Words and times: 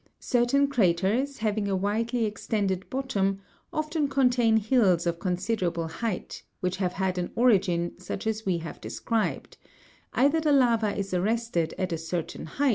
Certain, 0.19 0.67
craters, 0.67 1.37
having 1.37 1.67
a 1.67 1.75
widely 1.75 2.25
extended 2.25 2.89
bottom, 2.89 3.39
often 3.71 4.07
contain 4.07 4.57
hills 4.57 5.05
of 5.05 5.19
considerable 5.19 5.87
height, 5.87 6.41
which 6.59 6.77
have 6.77 6.93
had 6.93 7.19
an 7.19 7.29
origin 7.35 7.93
such 7.99 8.25
as 8.25 8.43
we 8.43 8.57
have 8.57 8.81
described; 8.81 9.57
either 10.13 10.41
the 10.41 10.53
lava 10.53 10.97
is 10.97 11.13
arrested 11.13 11.75
at 11.77 11.93
a 11.93 11.99
certain 11.99 12.47
height, 12.47 12.61
in 12.61 12.65
Fig. 12.65 12.69